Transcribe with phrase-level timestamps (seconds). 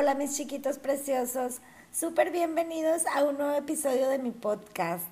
[0.00, 5.08] Hola mis chiquitos preciosos, súper bienvenidos a un nuevo episodio de mi podcast.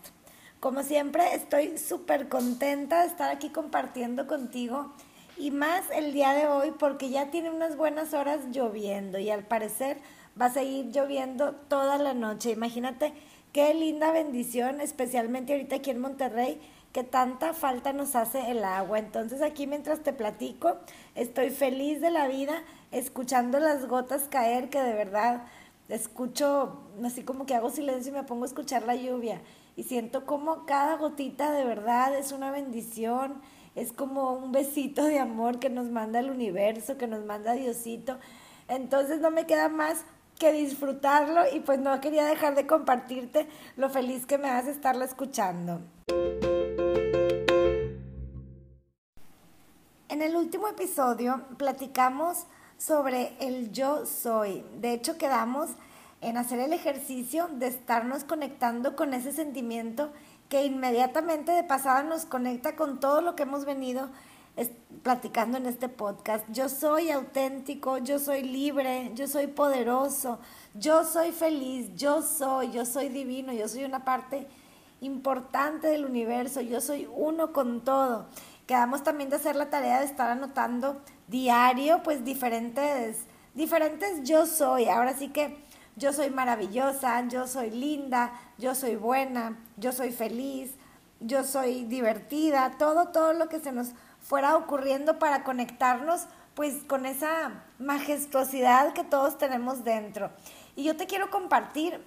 [0.60, 4.92] Como siempre estoy súper contenta de estar aquí compartiendo contigo
[5.36, 9.42] y más el día de hoy porque ya tiene unas buenas horas lloviendo y al
[9.42, 9.98] parecer
[10.40, 12.52] va a seguir lloviendo toda la noche.
[12.52, 13.12] Imagínate
[13.52, 16.60] qué linda bendición, especialmente ahorita aquí en Monterrey
[16.92, 19.00] que tanta falta nos hace el agua.
[19.00, 20.76] Entonces aquí mientras te platico,
[21.16, 25.44] estoy feliz de la vida escuchando las gotas caer, que de verdad
[25.88, 29.40] escucho, así como que hago silencio y me pongo a escuchar la lluvia.
[29.76, 33.40] Y siento como cada gotita de verdad es una bendición,
[33.74, 38.18] es como un besito de amor que nos manda el universo, que nos manda Diosito.
[38.68, 40.04] Entonces no me queda más
[40.38, 43.46] que disfrutarlo y pues no quería dejar de compartirte
[43.76, 45.80] lo feliz que me hace estarlo escuchando.
[50.08, 52.46] En el último episodio platicamos
[52.78, 54.64] sobre el yo soy.
[54.80, 55.70] De hecho, quedamos
[56.20, 60.10] en hacer el ejercicio de estarnos conectando con ese sentimiento
[60.48, 64.08] que inmediatamente de pasada nos conecta con todo lo que hemos venido
[65.02, 66.44] platicando en este podcast.
[66.50, 70.38] Yo soy auténtico, yo soy libre, yo soy poderoso,
[70.74, 74.46] yo soy feliz, yo soy, yo soy divino, yo soy una parte
[75.00, 78.26] importante del universo, yo soy uno con todo.
[78.66, 83.18] Quedamos también de hacer la tarea de estar anotando diario, pues diferentes,
[83.54, 84.88] diferentes yo soy.
[84.88, 85.56] Ahora sí que
[85.94, 90.72] yo soy maravillosa, yo soy linda, yo soy buena, yo soy feliz,
[91.20, 97.06] yo soy divertida, todo, todo lo que se nos fuera ocurriendo para conectarnos pues con
[97.06, 100.30] esa majestuosidad que todos tenemos dentro.
[100.74, 102.02] Y yo te quiero compartir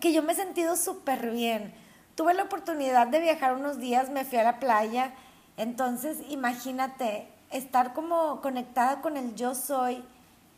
[0.00, 1.74] que yo me he sentido súper bien.
[2.14, 5.12] Tuve la oportunidad de viajar unos días, me fui a la playa,
[5.58, 10.04] entonces, imagínate estar como conectada con el yo soy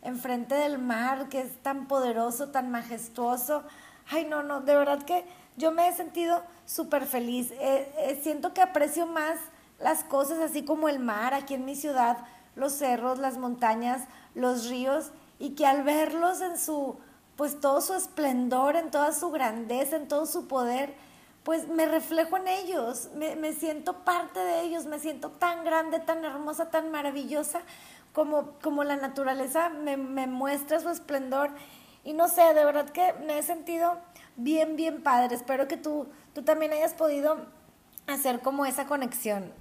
[0.03, 3.63] enfrente del mar, que es tan poderoso, tan majestuoso.
[4.09, 5.25] Ay, no, no, de verdad que
[5.57, 7.51] yo me he sentido súper feliz.
[7.51, 9.39] Eh, eh, siento que aprecio más
[9.79, 12.17] las cosas así como el mar aquí en mi ciudad,
[12.55, 14.03] los cerros, las montañas,
[14.35, 16.97] los ríos, y que al verlos en su,
[17.35, 20.93] pues todo su esplendor, en toda su grandeza, en todo su poder,
[21.43, 26.23] pues me reflejo en ellos, me, siento parte de ellos, me siento tan grande, tan
[26.23, 27.61] hermosa, tan maravillosa,
[28.13, 31.49] como, como la naturaleza me, me muestra su esplendor.
[32.03, 33.97] Y no sé, de verdad que me he sentido
[34.35, 35.35] bien, bien padre.
[35.35, 37.37] Espero que tú, tú también hayas podido
[38.07, 39.51] hacer como esa conexión.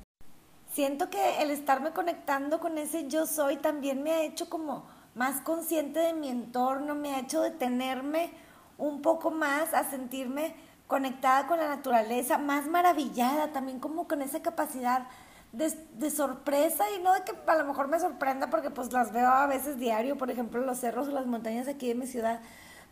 [0.73, 5.41] Siento que el estarme conectando con ese yo soy también me ha hecho como más
[5.41, 8.31] consciente de mi entorno, me ha hecho detenerme
[8.79, 10.55] un poco más a sentirme
[10.91, 15.07] conectada con la naturaleza, más maravillada también como con esa capacidad
[15.53, 19.29] de, sorpresa y no de que a lo mejor me sorprenda porque pues las veo
[19.29, 22.41] a veces diario, por ejemplo los cerros o las montañas aquí de mi ciudad,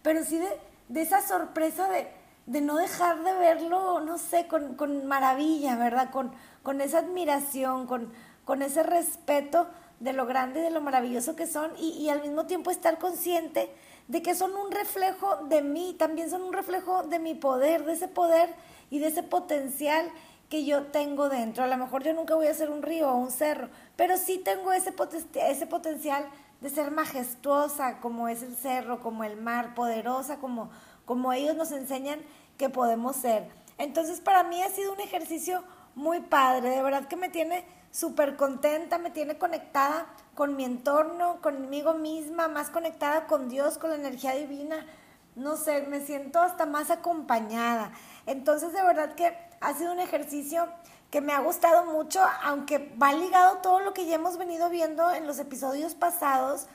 [0.02, 2.06] pero sí de, esa sorpresa de,
[2.46, 6.10] de, no dejar de verlo, no sé, con, con maravilla, ¿verdad?
[6.12, 6.30] Con,
[6.62, 8.12] con esa admiración, con,
[8.44, 9.66] con ese respeto
[9.98, 13.74] de lo grande de lo maravilloso que son y, y al mismo tiempo estar consciente
[14.08, 17.92] de que son un reflejo de mí, también son un reflejo de mi poder, de
[17.92, 18.54] ese poder
[18.90, 20.10] y de ese potencial
[20.48, 21.64] que yo tengo dentro.
[21.64, 24.38] A lo mejor yo nunca voy a ser un río o un cerro, pero sí
[24.38, 26.26] tengo ese, potencial
[26.60, 30.70] de ser majestuosa como es el cerro, como el mar, poderosa, como,
[31.04, 32.20] como ellos nos enseñan
[32.56, 33.46] que podemos ser.
[33.76, 35.62] Entonces para mí ha sido un ejercicio
[35.94, 37.64] muy padre, de verdad que me tiene
[37.98, 43.90] súper contenta, me tiene conectada con mi entorno, conmigo misma, más conectada con Dios, con
[43.90, 44.86] la energía divina.
[45.34, 47.90] No sé, me siento hasta más acompañada.
[48.26, 50.68] Entonces, de verdad que ha sido un ejercicio
[51.10, 55.10] que me ha gustado mucho, aunque va ligado todo lo que ya hemos venido viendo
[55.10, 56.68] en los episodios pasados,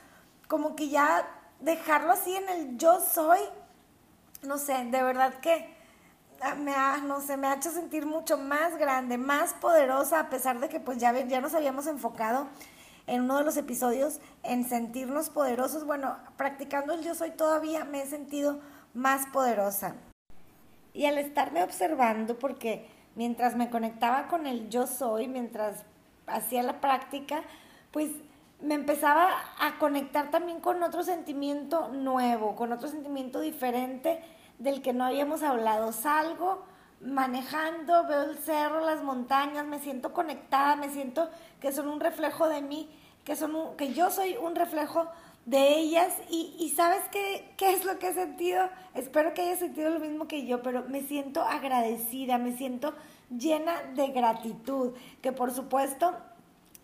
[0.46, 1.26] como que ya
[1.60, 3.40] dejarlo así en el yo soy,
[4.42, 5.73] no sé, de verdad que
[6.58, 10.60] me ha, no sé, me ha hecho sentir mucho más grande, más poderosa, a pesar
[10.60, 12.48] de que pues ya, ya nos habíamos enfocado
[13.06, 15.84] en uno de los episodios en sentirnos poderosos.
[15.84, 18.60] Bueno, practicando el yo soy todavía me he sentido
[18.94, 19.96] más poderosa.
[20.92, 25.84] Y al estarme observando, porque mientras me conectaba con el yo soy, mientras
[26.26, 27.42] hacía la práctica,
[27.90, 28.10] pues
[28.60, 29.28] me empezaba
[29.58, 34.22] a conectar también con otro sentimiento nuevo, con otro sentimiento diferente
[34.58, 35.92] del que no habíamos hablado.
[35.92, 36.64] Salgo
[37.00, 41.28] manejando, veo el cerro, las montañas, me siento conectada, me siento
[41.60, 42.88] que son un reflejo de mí,
[43.24, 45.06] que, son que yo soy un reflejo
[45.44, 49.58] de ellas y, y sabes qué, qué es lo que he sentido, espero que hayas
[49.58, 52.94] sentido lo mismo que yo, pero me siento agradecida, me siento
[53.30, 56.14] llena de gratitud, que por supuesto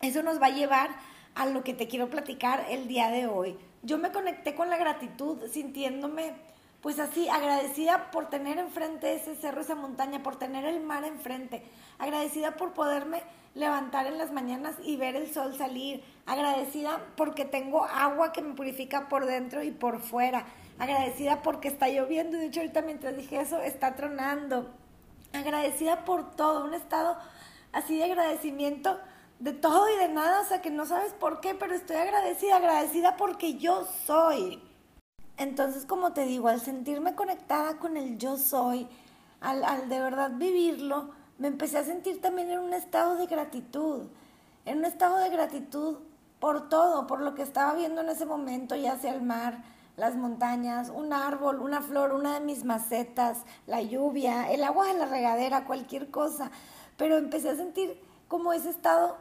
[0.02, 0.90] eso nos va a llevar
[1.34, 3.56] a lo que te quiero platicar el día de hoy.
[3.82, 6.34] Yo me conecté con la gratitud sintiéndome
[6.82, 11.62] pues así, agradecida por tener enfrente ese cerro, esa montaña, por tener el mar enfrente,
[11.98, 13.22] agradecida por poderme
[13.54, 18.54] levantar en las mañanas y ver el sol salir, agradecida porque tengo agua que me
[18.54, 20.46] purifica por dentro y por fuera,
[20.78, 22.38] agradecida porque está lloviendo.
[22.38, 24.70] De hecho ahorita mientras dije eso está tronando,
[25.32, 27.18] agradecida por todo, un estado
[27.72, 28.98] así de agradecimiento
[29.38, 32.56] de todo y de nada, o sea que no sabes por qué, pero estoy agradecida,
[32.56, 34.62] agradecida porque yo soy.
[35.40, 38.86] Entonces, como te digo, al sentirme conectada con el yo soy,
[39.40, 44.02] al, de verdad vivirlo, me empecé a sentir también en un estado de gratitud,
[44.66, 45.96] en un estado de gratitud
[46.40, 49.64] por todo, por lo que estaba viendo en ese momento, ya sea el mar,
[49.96, 54.98] las montañas, un árbol, una flor, una de mis macetas, la lluvia, el agua de
[54.98, 56.50] la regadera, cualquier cosa.
[56.98, 57.98] Pero empecé a sentir
[58.28, 59.16] como ese estado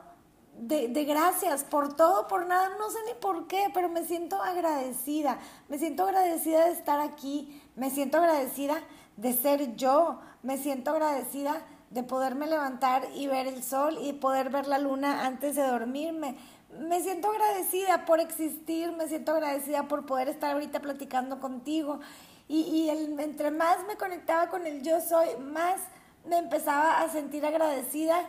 [0.59, 4.41] de, de, gracias por todo, por nada, no sé ni por qué, pero me siento
[4.41, 5.39] agradecida,
[5.69, 8.81] me siento agradecida de estar aquí, me siento agradecida
[9.17, 14.49] de ser yo, me siento agradecida de poderme levantar y ver el sol y poder
[14.49, 16.37] ver la luna antes de dormirme.
[16.79, 21.99] Me siento agradecida por existir, me siento agradecida por poder estar ahorita platicando contigo.
[22.47, 25.79] Y, y el, entre más me conectaba con el yo soy, más
[26.27, 28.19] me empezaba a sentir agradecida.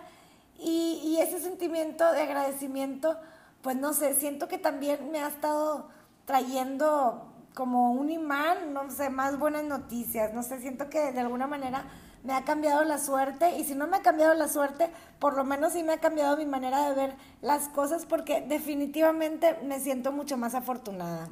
[0.62, 3.18] Y, ese sentimiento de agradecimiento,
[3.62, 5.88] pues no sé, siento que también me ha estado
[6.24, 10.32] trayendo como un imán, no sé, más buenas noticias.
[10.32, 11.84] No sé, siento que de alguna manera
[12.24, 15.44] me ha cambiado la suerte y si no me ha cambiado la suerte, por lo
[15.44, 20.12] menos sí me ha cambiado mi manera de ver las cosas porque definitivamente me siento
[20.12, 21.28] mucho más afortunada.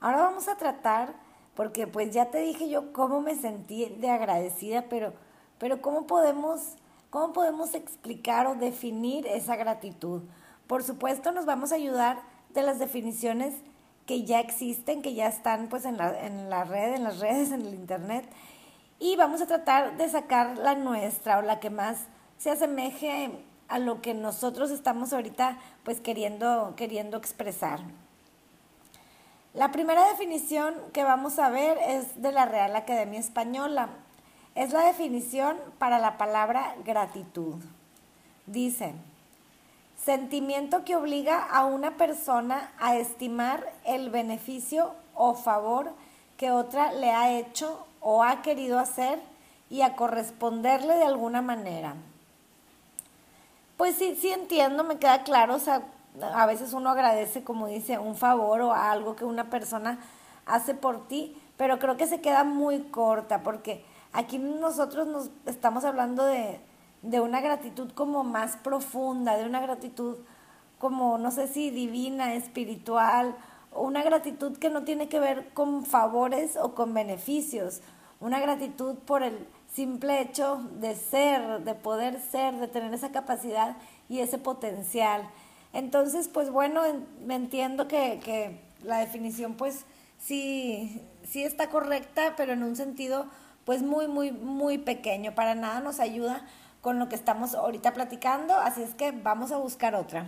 [0.00, 1.14] Ahora vamos a tratar,
[1.60, 5.12] porque pues ya te dije yo cómo me sentí de agradecida, pero,
[5.58, 6.76] pero ¿cómo, podemos,
[7.10, 10.22] ¿cómo podemos explicar o definir esa gratitud?
[10.66, 12.22] Por supuesto nos vamos a ayudar
[12.54, 13.56] de las definiciones
[14.06, 17.52] que ya existen, que ya están pues en la, en la red, en las redes,
[17.52, 18.24] en el internet.
[18.98, 22.06] Y vamos a tratar de sacar la nuestra o la que más
[22.38, 23.32] se asemeje
[23.68, 27.80] a lo que nosotros estamos ahorita pues queriendo, queriendo expresar.
[29.52, 33.88] La primera definición que vamos a ver es de la Real Academia Española.
[34.54, 37.56] Es la definición para la palabra gratitud.
[38.46, 38.94] Dice,
[40.04, 45.92] Sentimiento que obliga a una persona a estimar el beneficio o favor
[46.38, 49.20] que otra le ha hecho o ha querido hacer
[49.68, 51.96] y a corresponderle de alguna manera.
[53.76, 55.82] Pues sí, sí entiendo, me queda claro, o sea,
[56.22, 59.98] a veces uno agradece, como dice, un favor o algo que una persona
[60.46, 65.84] hace por ti, pero creo que se queda muy corta porque aquí nosotros nos estamos
[65.84, 66.60] hablando de,
[67.02, 70.16] de una gratitud como más profunda, de una gratitud
[70.78, 73.36] como, no sé si divina, espiritual,
[73.72, 77.82] una gratitud que no tiene que ver con favores o con beneficios,
[78.18, 83.76] una gratitud por el simple hecho de ser, de poder ser, de tener esa capacidad
[84.08, 85.28] y ese potencial.
[85.72, 86.82] Entonces, pues bueno,
[87.24, 89.84] me entiendo que, que la definición pues
[90.18, 93.26] sí, sí está correcta, pero en un sentido
[93.64, 95.34] pues muy, muy, muy pequeño.
[95.34, 96.46] Para nada nos ayuda
[96.80, 100.26] con lo que estamos ahorita platicando, así es que vamos a buscar otra.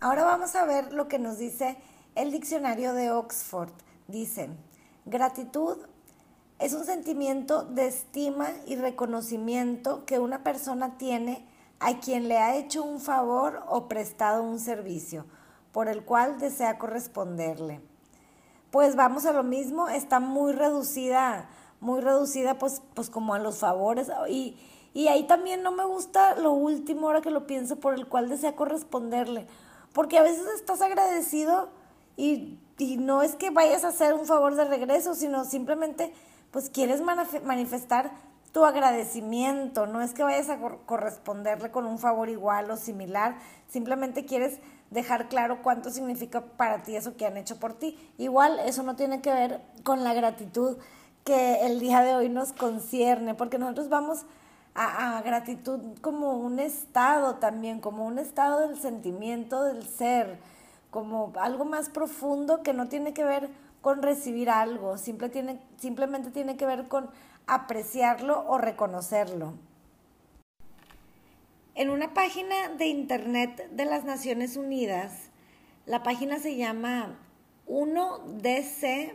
[0.00, 1.76] Ahora vamos a ver lo que nos dice
[2.14, 3.72] el diccionario de Oxford.
[4.08, 4.50] Dice,
[5.04, 5.78] gratitud
[6.58, 11.44] es un sentimiento de estima y reconocimiento que una persona tiene
[11.80, 15.26] a quien le ha hecho un favor o prestado un servicio,
[15.72, 17.80] por el cual desea corresponderle.
[18.70, 21.48] Pues vamos a lo mismo, está muy reducida,
[21.80, 24.56] muy reducida pues, pues como a los favores y,
[24.92, 28.28] y ahí también no me gusta lo último, ahora que lo pienso, por el cual
[28.28, 29.46] desea corresponderle.
[29.92, 31.68] Porque a veces estás agradecido
[32.16, 36.12] y, y no es que vayas a hacer un favor de regreso, sino simplemente
[36.50, 38.12] pues quieres manifestar
[38.56, 43.36] tu agradecimiento, no es que vayas a corresponderle con un favor igual o similar,
[43.68, 44.60] simplemente quieres
[44.90, 47.98] dejar claro cuánto significa para ti eso que han hecho por ti.
[48.16, 50.78] Igual eso no tiene que ver con la gratitud
[51.22, 54.24] que el día de hoy nos concierne, porque nosotros vamos
[54.74, 60.38] a, gratitud como un estado también, como un estado del sentimiento del ser,
[60.90, 63.50] como algo más profundo que no tiene que ver
[63.82, 67.10] con recibir algo, simple tiene, simplemente tiene que ver con
[67.46, 69.54] apreciarlo o reconocerlo.
[71.74, 75.30] En una página de internet de las Naciones Unidas,
[75.84, 77.18] la página se llama
[77.66, 79.14] 1dc.org,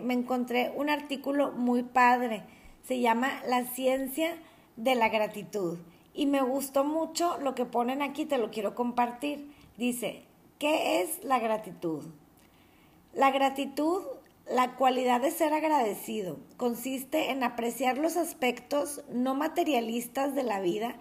[0.00, 2.44] me encontré un artículo muy padre
[2.86, 4.36] se llama La ciencia
[4.76, 5.78] de la gratitud.
[6.14, 9.52] Y me gustó mucho lo que ponen aquí, te lo quiero compartir.
[9.76, 10.22] Dice,
[10.58, 12.04] ¿qué es la gratitud?
[13.12, 14.02] La gratitud,
[14.48, 20.96] la cualidad de ser agradecido, consiste en apreciar los aspectos no materialistas de la vida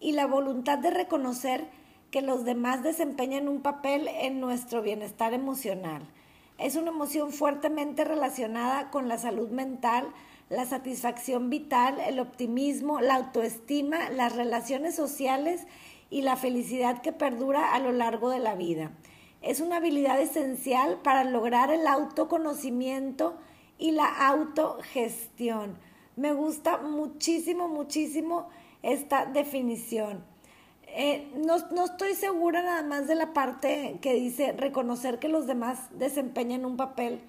[0.00, 1.68] y la voluntad de reconocer
[2.10, 6.08] que los demás desempeñan un papel en nuestro bienestar emocional.
[6.58, 10.08] Es una emoción fuertemente relacionada con la salud mental,
[10.48, 15.66] la satisfacción vital, el optimismo, la autoestima, las relaciones sociales
[16.10, 18.90] y la felicidad que perdura a lo largo de la vida.
[19.42, 23.36] Es una habilidad esencial para lograr el autoconocimiento
[23.78, 25.78] y la autogestión.
[26.16, 28.48] Me gusta muchísimo, muchísimo
[28.82, 30.24] esta definición.
[30.88, 35.46] Eh, no, no, estoy segura nada más de la parte que dice reconocer que los
[35.46, 37.20] demás desempeñan un papel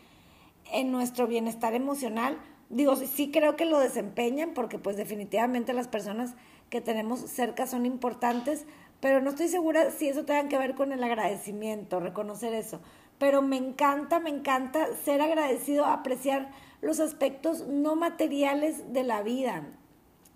[0.71, 2.37] en nuestro bienestar emocional.
[2.69, 6.33] Digo, sí creo que lo desempeñan porque pues definitivamente las personas
[6.69, 8.65] que tenemos cerca son importantes,
[8.99, 12.81] pero no estoy segura si eso tenga que ver con el agradecimiento, reconocer eso.
[13.17, 16.51] Pero me encanta, me encanta ser agradecido, apreciar
[16.81, 19.63] los aspectos no materiales de la vida.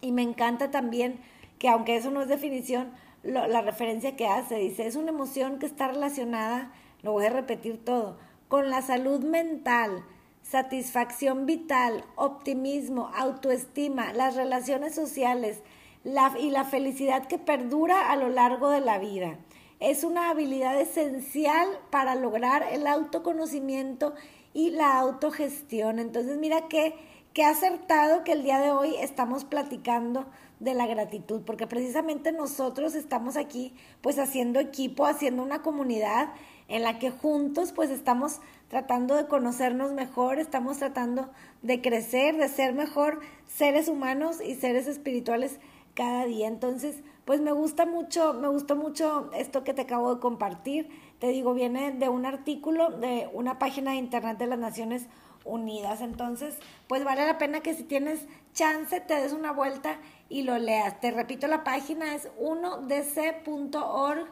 [0.02, 1.20] Y me encanta también
[1.60, 2.92] que aunque eso no es definición,
[3.24, 7.84] la referencia que hace, dice, es una emoción que está relacionada, lo voy a repetir
[7.84, 8.18] todo,
[8.50, 10.04] con la salud mental,
[10.42, 15.62] satisfacción vital, optimismo, autoestima, las relaciones sociales
[16.04, 19.38] y la felicidad que perdura a lo largo de la vida.
[19.80, 24.14] Es una habilidad esencial para lograr el autoconocimiento
[24.54, 26.00] y la autogestión.
[26.00, 26.96] Entonces, mira qué,
[27.34, 30.26] qué acertado que el día de hoy estamos platicando
[30.60, 36.30] de la gratitud, porque precisamente nosotros estamos aquí pues haciendo equipo, haciendo una comunidad
[36.70, 41.30] en la que juntos pues estamos tratando de conocernos mejor, estamos tratando
[41.62, 45.60] de crecer, de ser mejor seres humanos y seres espirituales
[45.94, 46.48] cada día.
[46.48, 50.90] Entonces, pues me gusta mucho, me gustó mucho esto que te acabo de compartir.
[51.20, 55.08] Te digo, viene de un artículo de una página de internet de las Naciones
[55.46, 56.02] Unidas.
[56.02, 56.58] Entonces,
[56.88, 61.00] pues vale la pena que si tienes chance te des una vuelta y lo leas.
[61.00, 64.28] Te repito, la página es 1dc.org,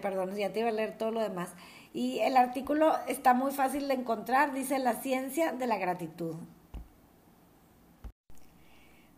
[0.00, 1.54] perdón, ya te iba a leer todo lo demás.
[1.92, 6.36] Y el artículo está muy fácil de encontrar, dice la ciencia de la gratitud.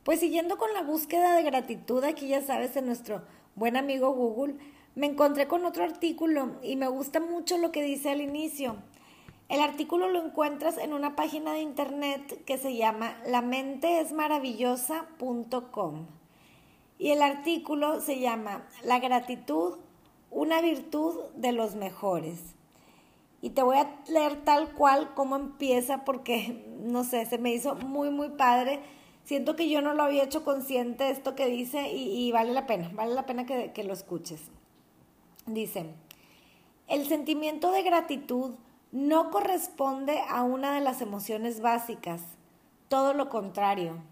[0.05, 3.23] Pues siguiendo con la búsqueda de gratitud, aquí ya sabes, en nuestro
[3.55, 4.57] buen amigo Google,
[4.97, 8.79] me encontré con otro artículo y me gusta mucho lo que dice al inicio.
[9.49, 16.07] El artículo lo encuentras en una página de internet que se llama lamenteesmaravillosa.com.
[16.99, 19.79] Y el artículo se llama La gratitud,
[20.31, 22.57] una virtud de los mejores.
[23.41, 27.77] Y te voy a leer tal cual como empieza porque, no sé, se me hizo
[27.77, 28.81] muy, muy padre.
[29.25, 32.91] Siento que yo no lo había hecho consciente esto que dice y, vale la pena,
[32.93, 34.41] vale la pena que, que lo escuches.
[35.47, 35.87] Dice,
[36.89, 38.55] el sentimiento de gratitud
[38.91, 42.23] no corresponde a una de las emociones básicas,
[42.89, 44.03] todo lo contrario.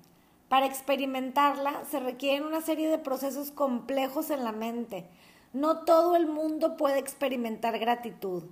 [0.48, 5.06] Para experimentarla se requieren una serie de procesos complejos en la mente.
[5.52, 8.44] No todo el mundo puede experimentar gratitud.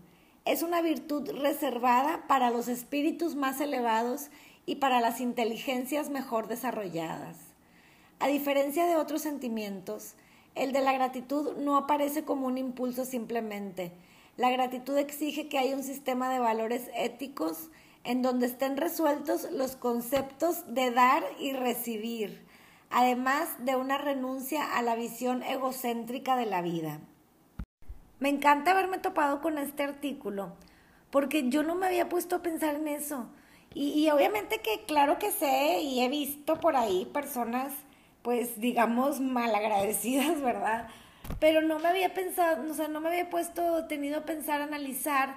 [0.45, 4.31] Es una virtud reservada para los espíritus más elevados
[4.69, 7.37] y para las inteligencias mejor desarrolladas.
[8.21, 10.15] A diferencia de otros sentimientos,
[10.55, 13.93] el de la gratitud no aparece como un impulso simplemente,
[14.37, 17.71] la gratitud exige que haya un sistema de valores éticos
[18.05, 22.47] en donde estén resueltos los conceptos de dar y recibir,
[22.89, 27.01] además de una renuncia a la visión egocéntrica de la vida.
[28.21, 30.53] Me encanta haberme topado con este artículo,
[31.11, 33.27] porque yo no me había puesto a pensar en eso.
[33.75, 37.73] Y, y, obviamente que claro que sé y he visto por ahí personas,
[38.23, 40.89] pues digamos, malagradecidas, ¿verdad?
[41.41, 45.37] pero no me había pensado, o sea, no me había puesto, tenido a pensar, analizar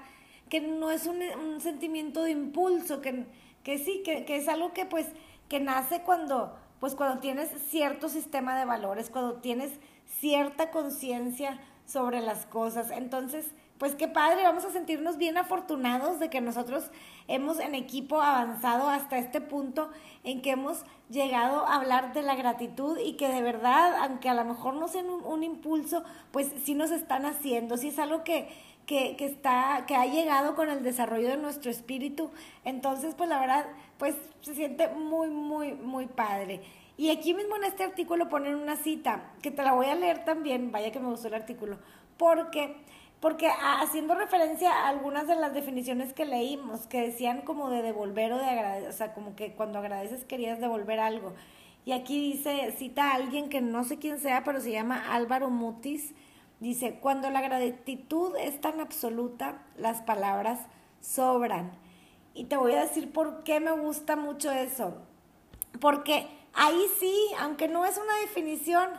[0.49, 3.25] que no es un, un sentimiento de impulso, que,
[3.63, 5.07] que sí, que, que, es algo que pues,
[5.47, 9.71] que nace cuando, pues cuando tienes cierto sistema de valores, cuando tienes
[10.19, 12.91] cierta conciencia sobre las cosas.
[12.91, 13.45] Entonces,
[13.81, 16.91] pues qué padre, vamos a sentirnos bien afortunados de que nosotros
[17.27, 19.89] hemos en equipo avanzado hasta este punto
[20.23, 24.35] en que hemos llegado a hablar de la gratitud y que de verdad, aunque a
[24.35, 28.49] lo mejor no sea un, impulso, pues sí nos están haciendo, sí es algo que,
[28.85, 32.29] que, que, está, que ha llegado con el desarrollo de nuestro espíritu.
[32.63, 33.65] Entonces, pues la verdad,
[33.97, 36.61] pues se siente muy, muy, muy padre.
[36.97, 40.23] Y aquí mismo en este artículo ponen una cita, que te la voy a leer
[40.23, 41.79] también, vaya que me gustó el artículo,
[42.17, 42.75] porque
[43.21, 48.33] porque haciendo referencia a algunas de las definiciones que leímos, que decían como de devolver
[48.33, 51.33] o de agradecer, o sea, como que cuando agradeces querías devolver algo.
[51.85, 55.51] Y aquí dice, cita a alguien que no sé quién sea, pero se llama Álvaro
[55.51, 56.13] Mutis.
[56.59, 60.59] Dice, cuando la gratitud es tan absoluta, las palabras
[60.99, 61.71] sobran.
[62.33, 64.97] Y te voy a decir por qué me gusta mucho eso.
[65.79, 68.89] Porque ahí sí, aunque no es una definición,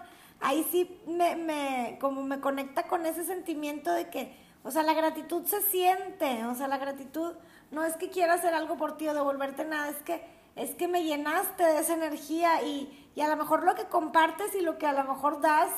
[0.43, 4.95] ahí sí me, me, como me conecta con ese sentimiento de que, o sea, la
[4.95, 7.35] gratitud se siente, o sea, la gratitud
[7.71, 10.23] no es que quiera hacer algo por ti o devolverte nada, es que,
[10.57, 14.55] es que me llenaste de esa energía y, y a lo mejor lo que compartes
[14.55, 15.71] y lo que a lo mejor das,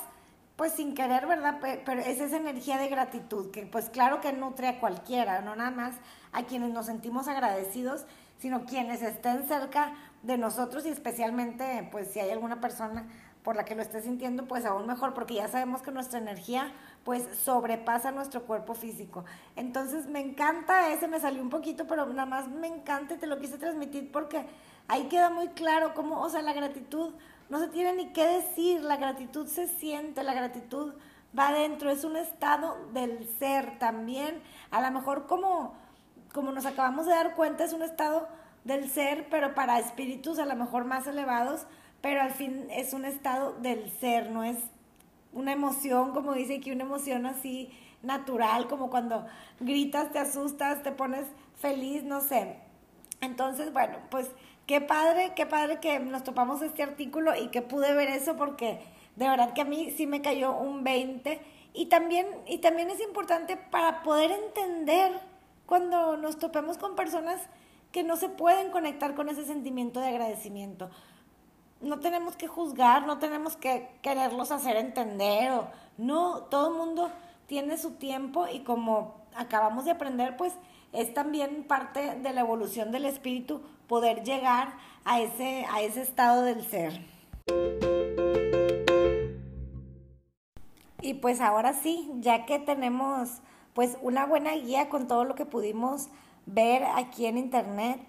[0.57, 1.59] pues sin querer, ¿verdad?
[1.61, 5.71] Pero es esa energía de gratitud, que pues claro que nutre a cualquiera, no nada
[5.71, 5.95] más
[6.33, 8.07] a quienes nos sentimos agradecidos,
[8.39, 13.07] sino quienes estén cerca de nosotros y especialmente pues si hay alguna persona
[13.45, 16.73] por la que lo esté sintiendo, pues aún mejor, porque ya sabemos que nuestra energía
[17.05, 19.27] pues sobrepasa nuestro cuerpo físico.
[19.55, 23.27] Entonces me encanta ese, me salió un poquito, pero nada más me encanta y te
[23.27, 24.47] lo quise transmitir porque
[24.89, 27.13] ahí queda muy claro cómo, o sea, la gratitud
[27.51, 30.95] no se tiene ni qué decir, la gratitud se siente, la gratitud
[31.39, 35.75] va adentro, es un estado del ser también, a lo mejor como,
[36.33, 38.27] como nos acabamos de dar cuenta, es un estado
[38.65, 41.67] del ser, pero para espíritus a lo mejor más elevados,
[42.05, 44.59] pero al fin es un estado del ser, no es
[45.33, 47.71] una emoción, como dice aquí, una emoción así
[48.03, 49.25] natural, como cuando
[49.59, 51.25] gritas, te asustas, te pones
[51.57, 52.59] feliz, no sé.
[53.23, 54.29] Entonces, bueno, pues
[54.67, 58.81] qué padre, qué padre que nos topamos este artículo y que pude ver eso porque
[59.17, 61.41] de verdad que a mí sí me cayó un 20
[61.73, 65.11] y también y también es importante para poder entender
[65.65, 67.41] cuando nos topemos con personas
[67.93, 70.91] que no se pueden conectar con ese sentimiento de agradecimiento
[71.85, 77.11] no tenemos que juzgar, no tenemos que quererlos hacer entender o no, todo el mundo
[77.47, 80.53] tiene su tiempo y como acabamos de aprender, pues
[80.93, 84.75] es también parte de la evolución del espíritu poder llegar
[85.05, 87.01] a ese, a ese estado del ser.
[91.01, 93.43] Y pues ahora sí, ya que tenemos
[93.75, 96.09] pues una buena guía con todo lo que pudimos
[96.47, 98.01] ver aquí en internet,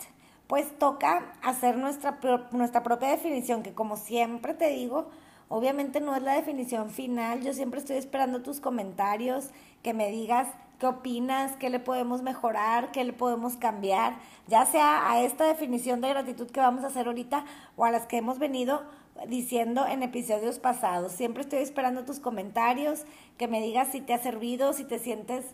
[0.48, 2.20] pues toca hacer nuestra,
[2.52, 5.08] nuestra propia definición, que como siempre te digo,
[5.50, 9.50] obviamente no es la definición final, yo siempre estoy esperando tus comentarios,
[9.82, 10.48] que me digas
[10.80, 16.02] qué opinas, qué le podemos mejorar, qué le podemos cambiar, ya sea a esta definición
[16.02, 18.84] de gratitud que vamos a hacer ahorita o a las que hemos venido
[19.28, 21.14] diciendo en episodios pasados.
[21.14, 23.06] Siempre estoy esperando tus comentarios,
[23.38, 25.46] que me digas si te ha servido, si te sientes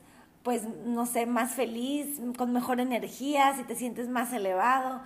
[0.44, 5.02] pues, no sé, más feliz, con mejor energía, si te sientes más elevado.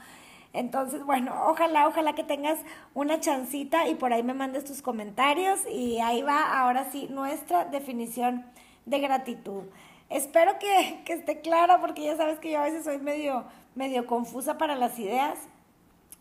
[0.54, 2.58] Entonces, bueno, ojalá, ojalá que tengas
[2.94, 7.66] una chancita y por ahí me mandes tus comentarios y ahí va ahora sí nuestra
[7.66, 8.46] definición
[8.86, 9.64] de gratitud.
[10.10, 13.44] Espero que, que esté clara porque ya sabes que yo a veces soy medio,
[13.76, 15.38] medio confusa para las ideas,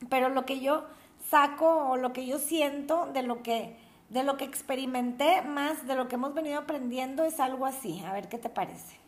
[0.09, 0.85] pero lo que yo
[1.31, 3.77] saco o lo que yo siento de lo que,
[4.09, 8.03] de lo que experimenté más de lo que hemos venido aprendiendo es algo así.
[8.05, 9.04] A ver qué te parece.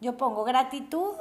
[0.00, 1.14] Yo pongo gratitud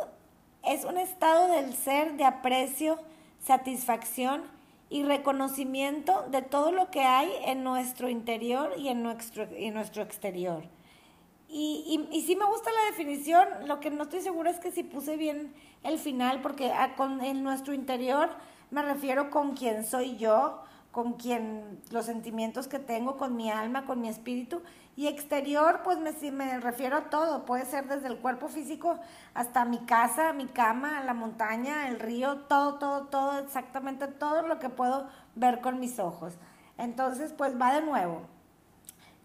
[0.63, 2.99] es un estado del ser de aprecio,
[3.39, 4.43] satisfacción
[4.89, 10.03] y reconocimiento de todo lo que hay en nuestro interior y en nuestro, en nuestro
[10.03, 10.63] exterior.
[11.49, 14.83] Y, y, sí me gusta la definición, lo que no estoy segura es que si
[14.83, 18.29] puse bien el final, porque con, en nuestro interior
[18.69, 20.61] me refiero con quien soy yo,
[20.97, 24.63] con quien los sentimientos que tengo, con mi alma, con mi espíritu.
[24.95, 28.97] Y exterior, pues me, me refiero a todo, puede ser desde el cuerpo físico
[29.35, 34.57] hasta mi casa, mi cama, la montaña, el río, todo, todo, todo, exactamente todo lo
[34.57, 36.33] que puedo ver con mis ojos.
[36.79, 38.21] Entonces, pues va de nuevo.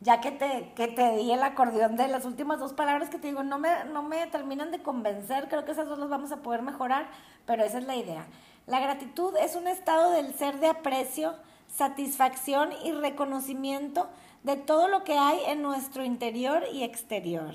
[0.02, 3.28] Ya que te, que te di el acordeón de las últimas dos palabras que te
[3.28, 6.42] digo, no me, no me terminan de convencer, creo que esas dos las vamos a
[6.42, 7.08] poder mejorar,
[7.46, 8.26] pero esa es la idea.
[8.66, 11.34] La gratitud es un estado del ser de aprecio,
[11.74, 14.08] satisfacción y reconocimiento
[14.42, 17.54] de todo lo que hay en nuestro interior y exterior.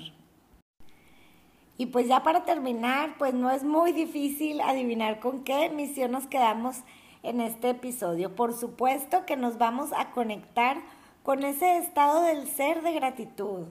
[1.76, 6.26] Y pues ya para terminar, pues no es muy difícil adivinar con qué misión nos
[6.26, 6.78] quedamos
[7.22, 8.34] en este episodio.
[8.34, 10.78] Por supuesto que nos vamos a conectar
[11.22, 13.66] con ese estado del ser de gratitud.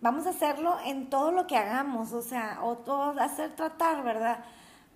[0.00, 4.42] Vamos a hacerlo en todo lo que hagamos, o sea, o todo hacer tratar, ¿verdad?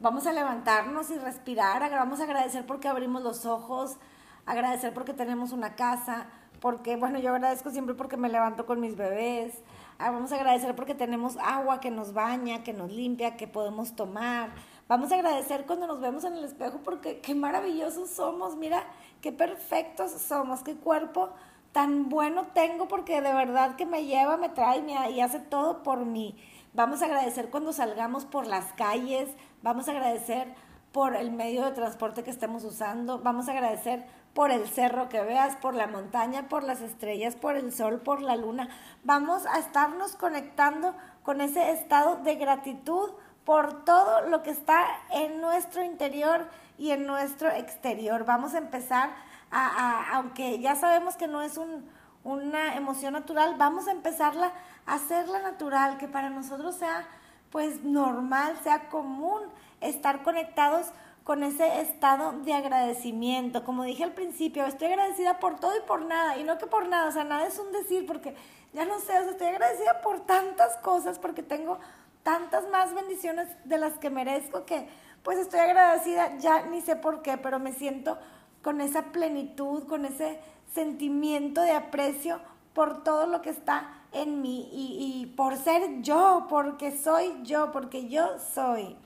[0.00, 3.98] Vamos a levantarnos y respirar, vamos a agradecer porque abrimos los ojos,
[4.46, 6.26] agradecer porque tenemos una casa,
[6.60, 9.54] porque, bueno, yo agradezco siempre porque me levanto con mis bebés,
[9.98, 13.94] ah, vamos a agradecer porque tenemos agua que nos baña, que nos limpia, que podemos
[13.96, 14.50] tomar,
[14.88, 18.84] vamos a agradecer cuando nos vemos en el espejo porque qué maravillosos somos, mira,
[19.20, 21.30] qué perfectos somos, qué cuerpo
[21.72, 26.04] tan bueno tengo porque de verdad que me lleva, me trae y hace todo por
[26.04, 26.36] mí.
[26.72, 29.28] Vamos a agradecer cuando salgamos por las calles,
[29.62, 30.54] vamos a agradecer
[30.92, 35.22] por el medio de transporte que estemos usando, vamos a agradecer por el cerro que
[35.22, 38.68] veas, por la montaña, por las estrellas, por el sol, por la luna.
[39.04, 43.10] Vamos a estarnos conectando con ese estado de gratitud
[43.44, 48.24] por todo lo que está en nuestro interior y en nuestro exterior.
[48.24, 49.10] Vamos a empezar
[49.50, 51.88] a, aunque ya sabemos que no es un,
[52.24, 54.50] una emoción natural, vamos a empezarla
[54.86, 57.06] a hacerla natural, que para nosotros sea
[57.50, 59.40] pues normal, sea común
[59.80, 60.88] estar conectados
[61.24, 63.64] con ese estado de agradecimiento.
[63.64, 66.86] Como dije al principio, estoy agradecida por todo y por nada, y no que por
[66.86, 68.36] nada, o sea, nada es un decir, porque
[68.74, 71.78] ya no sé, o sea, estoy agradecida por tantas cosas, porque tengo
[72.22, 74.86] tantas más bendiciones de las que merezco que
[75.22, 78.18] pues estoy agradecida, ya ni sé por qué, pero me siento
[78.62, 80.38] con esa plenitud, con ese
[80.74, 82.40] sentimiento de aprecio
[82.74, 87.72] por todo lo que está en mí y, y por ser yo, porque soy yo,
[87.72, 88.96] porque yo soy.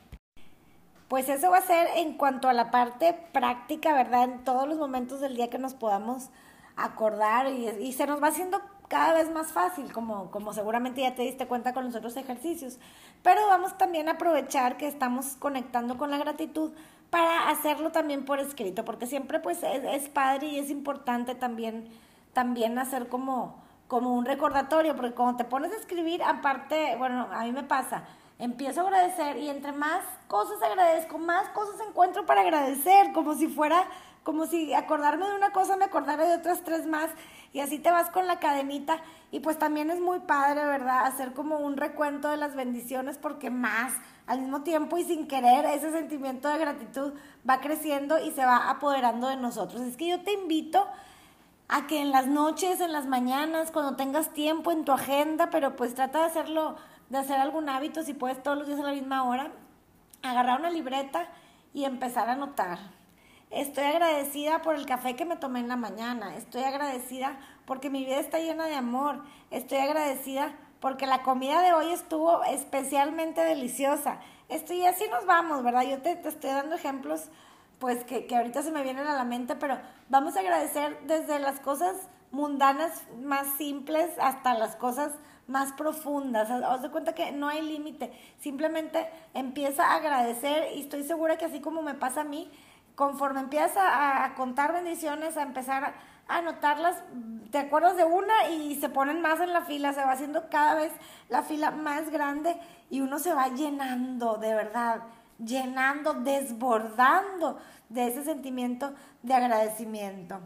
[1.09, 4.25] Pues eso va a ser en cuanto a la parte práctica, ¿verdad?
[4.25, 6.29] En todos los momentos del día que nos podamos
[6.77, 11.23] acordar y, se nos va haciendo cada vez más fácil, como, como seguramente ya te
[11.23, 12.79] diste cuenta con los otros ejercicios.
[13.23, 16.73] Pero vamos también a aprovechar que estamos conectando con la gratitud
[17.09, 21.89] para hacerlo también por escrito, porque siempre pues es, es padre y es importante también,
[22.35, 27.45] también hacer como, como un recordatorio, porque cuando te pones a escribir, aparte, bueno, a
[27.45, 28.05] mí me pasa,
[28.39, 33.49] empiezo a agradecer y entre más cosas agradezco, más cosas encuentro para agradecer, como si
[33.49, 33.85] fuera,
[34.23, 37.11] como si acordarme de una cosa me acordara de otras tres más
[37.53, 41.07] y así te vas con la cadenita y pues también es muy padre, ¿verdad?
[41.07, 43.93] Hacer como un recuento de las bendiciones porque más
[44.27, 47.15] al mismo tiempo y sin querer ese sentimiento de gratitud
[47.49, 49.81] va creciendo y se va apoderando de nosotros.
[49.83, 50.87] Es que yo te invito
[51.69, 55.77] a que en las noches, en las mañanas, cuando tengas tiempo en tu agenda, pero
[55.77, 56.77] pues trata de hacerlo,
[57.09, 59.53] de hacer algún hábito, si puedes todos los días a la misma hora,
[60.23, 61.29] agarrar una libreta
[61.73, 62.79] y empezar a anotar
[63.51, 66.37] Estoy agradecida por el café que me tomé en la mañana.
[66.37, 69.23] Estoy agradecida porque mi vida está llena de amor.
[69.51, 74.19] Estoy agradecida porque la comida de hoy estuvo especialmente deliciosa.
[74.51, 75.83] Estoy así nos vamos, ¿verdad?
[75.83, 77.31] Yo te, estoy dando ejemplos,
[77.79, 79.79] pues que, que ahorita se me vienen a la mente, pero
[80.11, 81.97] vamos a agradecer desde las cosas
[82.31, 85.13] mundanas más simples hasta las cosas
[85.49, 86.49] más profundas.
[86.51, 88.13] Os de cuenta que no hay límite.
[88.39, 92.51] Simplemente empieza a agradecer y estoy segura que así como me pasa a mí,
[92.95, 95.95] conforme empiezas a, contar bendiciones, a empezar a,
[96.29, 97.03] anotarlas,
[97.51, 100.75] te acuerdas de una y se ponen más en la fila, se va haciendo cada
[100.75, 100.93] vez
[101.31, 102.61] la fila más grande
[102.91, 105.05] y uno se va llenando, de verdad,
[105.39, 110.41] llenando, desbordando de ese sentimiento de agradecimiento.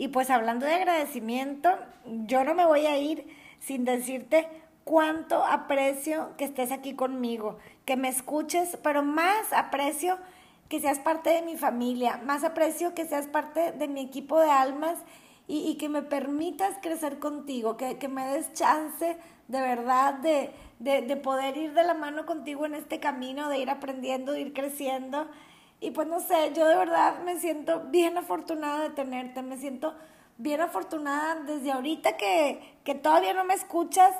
[0.00, 1.68] Y pues hablando de agradecimiento,
[2.06, 3.26] yo no me voy a ir
[3.58, 4.48] sin decirte
[4.82, 10.16] cuánto aprecio que estés aquí conmigo, que me escuches, pero más aprecio
[10.70, 14.50] que seas parte de mi familia, más aprecio que seas parte de mi equipo de
[14.50, 14.98] almas
[15.46, 19.18] y, que me permitas crecer contigo, que, me des chance
[19.48, 23.58] de verdad de, de, de poder ir de la mano contigo en este camino, de
[23.58, 25.28] ir aprendiendo, de ir creciendo.
[25.80, 29.94] Y pues no sé, yo de verdad me siento bien afortunada de tenerte, me siento
[30.36, 34.14] bien afortunada desde ahorita que, que todavía no me escuchas,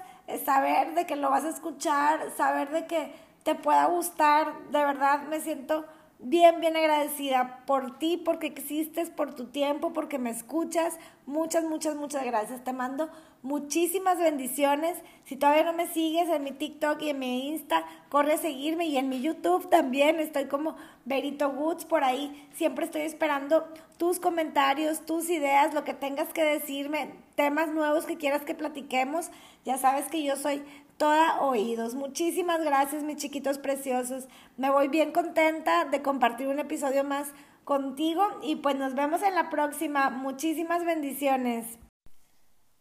[0.45, 5.23] saber de que lo vas a escuchar, saber de que te pueda gustar, de verdad
[5.29, 5.85] me siento
[6.23, 10.99] bien, bien agradecida por ti, porque existes, por tu tiempo, porque me escuchas.
[11.27, 12.63] Muchas, muchas, muchas gracias.
[12.63, 13.11] Te mando
[13.43, 14.99] muchísimas bendiciones.
[15.25, 18.87] Si todavía no me sigues en mi TikTok y en mi Insta, corre a seguirme
[18.87, 20.21] y en mi YouTube también.
[20.21, 22.49] Estoy como Berito Woods por ahí.
[22.55, 23.65] Siempre estoy esperando
[23.97, 29.31] tus comentarios, tus ideas, lo que tengas que decirme, temas nuevos que quieras que platiquemos.
[29.65, 30.63] Ya sabes que yo soy
[31.01, 31.95] toda oídos.
[31.95, 34.29] Muchísimas gracias, mis chiquitos preciosos.
[34.59, 37.33] Me voy bien contenta de compartir un episodio más
[37.65, 40.11] contigo y pues nos vemos en la próxima.
[40.11, 41.79] Muchísimas bendiciones.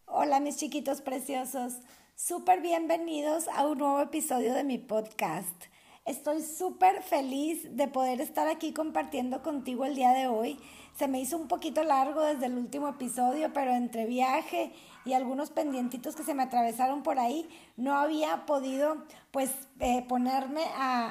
[0.06, 1.80] Hola, mis chiquitos preciosos.
[2.14, 5.56] Súper bienvenidos a un nuevo episodio de mi podcast.
[6.04, 10.60] Estoy súper feliz de poder estar aquí compartiendo contigo el día de hoy.
[11.00, 14.74] Se me hizo un poquito largo desde el último episodio, pero entre viaje
[15.06, 20.62] y algunos pendientitos que se me atravesaron por ahí, no había podido pues eh, ponerme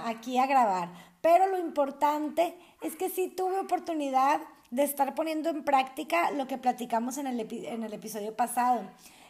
[0.05, 0.90] aquí a grabar.
[1.22, 6.59] Pero lo importante es que sí tuve oportunidad de estar poniendo en práctica lo que
[6.59, 8.83] platicamos en el, en el episodio pasado.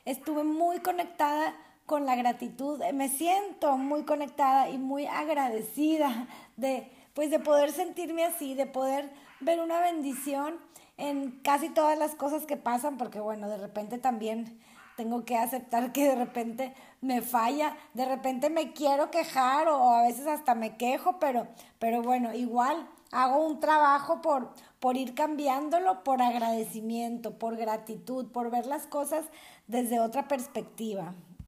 [0.07, 1.55] Estuve muy conectada
[1.87, 8.25] con la gratitud, me siento muy conectada y muy agradecida de pues de poder sentirme
[8.25, 10.57] así, de poder ver una bendición
[10.97, 14.59] en casi todas las cosas que pasan, porque bueno, de repente también
[14.97, 20.03] tengo que aceptar que de repente me falla, de repente me quiero quejar o, a
[20.03, 21.47] veces hasta me quejo, pero,
[21.79, 28.51] pero bueno, igual hago un trabajo por, por ir cambiándolo, por agradecimiento, por gratitud, por
[28.51, 29.25] ver las cosas
[29.69, 31.15] desde otra perspectiva.